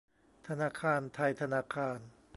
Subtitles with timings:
[0.47, 1.99] ธนาคารไทยธนาคาร